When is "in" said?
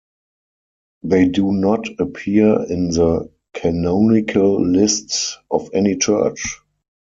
2.67-2.89